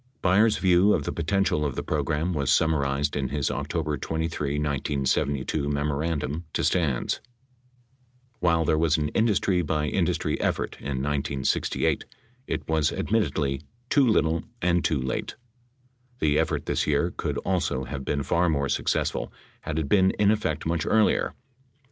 Byers' 0.23 0.57
view 0.57 0.93
of 0.95 1.03
the 1.03 1.11
potential 1.11 1.63
of 1.63 1.75
the 1.75 1.83
program 1.83 2.33
was 2.33 2.51
summarized 2.51 3.15
in 3.15 3.29
his 3.29 3.51
October 3.51 3.97
23, 3.99 4.53
1972, 4.55 5.69
memorandum 5.69 6.43
to 6.53 6.63
Stans: 6.63 7.21
While 8.39 8.65
there 8.65 8.79
was 8.79 8.97
an 8.97 9.09
industry 9.09 9.61
by 9.61 9.87
industrv 9.91 10.37
effort 10.39 10.77
in 10.79 11.03
1968, 11.03 12.05
it 12.47 12.67
was 12.67 12.91
admittedly, 12.91 13.61
"too 13.91 14.07
little 14.07 14.41
and 14.59 14.83
too 14.83 14.99
late." 14.99 15.35
The 16.17 16.39
effort 16.39 16.65
this 16.65 16.87
year 16.87 17.13
could 17.15 17.37
also 17.37 17.83
have 17.83 18.03
been 18.03 18.23
far 18.23 18.49
more 18.49 18.69
successful 18.69 19.31
had 19.61 19.77
it 19.77 19.87
been 19.87 20.09
in 20.17 20.31
effect 20.31 20.65
much 20.65 20.83
earlier. 20.83 21.35